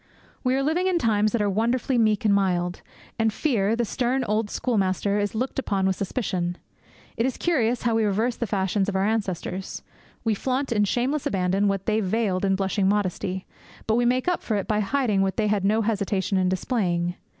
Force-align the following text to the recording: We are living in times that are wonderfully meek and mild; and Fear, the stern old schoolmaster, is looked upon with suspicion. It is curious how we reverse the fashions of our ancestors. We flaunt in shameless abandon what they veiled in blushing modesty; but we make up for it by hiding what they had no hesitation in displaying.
We 0.43 0.55
are 0.55 0.63
living 0.63 0.87
in 0.87 0.97
times 0.97 1.31
that 1.31 1.43
are 1.43 1.47
wonderfully 1.47 1.99
meek 1.99 2.25
and 2.25 2.33
mild; 2.33 2.81
and 3.19 3.31
Fear, 3.31 3.75
the 3.75 3.85
stern 3.85 4.23
old 4.23 4.49
schoolmaster, 4.49 5.19
is 5.19 5.35
looked 5.35 5.59
upon 5.59 5.85
with 5.85 5.95
suspicion. 5.95 6.57
It 7.17 7.25
is 7.27 7.37
curious 7.37 7.83
how 7.83 7.93
we 7.93 8.03
reverse 8.03 8.35
the 8.35 8.47
fashions 8.47 8.89
of 8.89 8.95
our 8.95 9.05
ancestors. 9.05 9.83
We 10.23 10.33
flaunt 10.33 10.71
in 10.71 10.85
shameless 10.85 11.27
abandon 11.27 11.67
what 11.67 11.85
they 11.85 11.99
veiled 11.99 12.43
in 12.45 12.55
blushing 12.55 12.89
modesty; 12.89 13.45
but 13.85 13.93
we 13.93 14.05
make 14.05 14.27
up 14.27 14.41
for 14.41 14.55
it 14.55 14.67
by 14.67 14.79
hiding 14.79 15.21
what 15.21 15.37
they 15.37 15.45
had 15.49 15.63
no 15.63 15.83
hesitation 15.83 16.35
in 16.39 16.49
displaying. 16.49 17.13